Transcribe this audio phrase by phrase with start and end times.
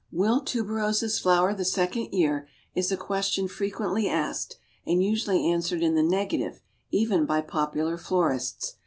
[0.11, 5.93] Will Tuberoses flower the second year, is a question frequently asked, and usually answered in
[5.93, 6.59] the negative,
[6.91, 8.73] even by popular florists.